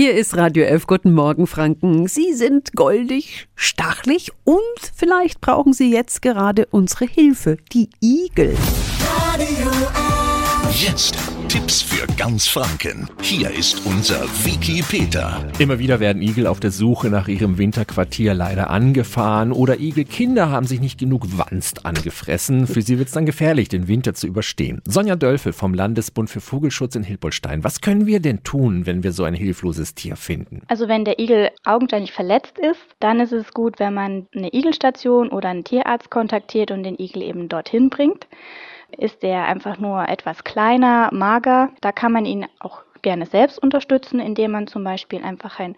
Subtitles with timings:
[0.00, 0.86] Hier ist Radio 11.
[0.86, 2.06] Guten Morgen, Franken.
[2.06, 4.60] Sie sind goldig, stachlig und
[4.94, 8.54] vielleicht brauchen Sie jetzt gerade unsere Hilfe, die Igel.
[9.10, 9.72] Radio
[10.70, 11.16] Jetzt
[11.48, 13.08] Tipps für ganz Franken.
[13.22, 15.42] Hier ist unser Wiki Peter.
[15.58, 20.66] Immer wieder werden Igel auf der Suche nach ihrem Winterquartier leider angefahren oder Igelkinder haben
[20.66, 22.66] sich nicht genug Wanst angefressen.
[22.66, 24.82] Für sie wird es dann gefährlich, den Winter zu überstehen.
[24.86, 27.64] Sonja Dölfel vom Landesbund für Vogelschutz in Hilpolstein.
[27.64, 30.60] Was können wir denn tun, wenn wir so ein hilfloses Tier finden?
[30.68, 35.30] Also wenn der Igel augenscheinlich verletzt ist, dann ist es gut, wenn man eine Igelstation
[35.30, 38.26] oder einen Tierarzt kontaktiert und den Igel eben dorthin bringt.
[38.96, 44.20] Ist der einfach nur etwas kleiner, mager, da kann man ihn auch gerne selbst unterstützen,
[44.20, 45.76] indem man zum Beispiel einfach ein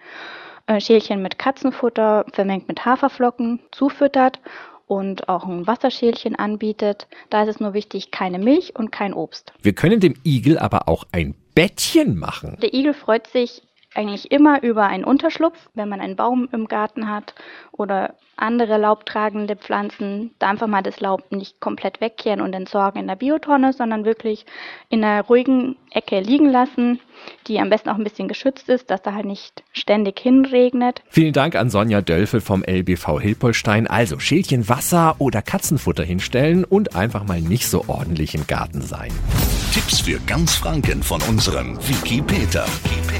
[0.67, 4.41] äh, Schälchen mit Katzenfutter vermengt mit Haferflocken zufüttert
[4.87, 7.07] und auch ein Wasserschälchen anbietet.
[7.31, 9.53] Da ist es nur wichtig, keine Milch und kein Obst.
[9.63, 12.57] Wir können dem Igel aber auch ein Bettchen machen.
[12.63, 13.63] Der Igel freut sich
[13.95, 17.35] eigentlich immer über einen Unterschlupf, wenn man einen Baum im Garten hat
[17.73, 23.07] oder andere laubtragende Pflanzen, da einfach mal das Laub nicht komplett wegkehren und entsorgen in
[23.07, 24.47] der Biotonne, sondern wirklich
[24.89, 27.01] in einer ruhigen Ecke liegen lassen,
[27.47, 31.03] die am besten auch ein bisschen geschützt ist, dass da halt nicht ständig hinregnet.
[31.11, 33.87] Vielen Dank an Sonja Dölfel vom LBV Hilpolstein.
[33.87, 39.11] Also Schälchen Wasser oder Katzenfutter hinstellen und einfach mal nicht so ordentlich im Garten sein.
[39.75, 42.65] Tipps für ganz Franken von unserem Wiki Peter.
[42.85, 43.20] Wiki Peter.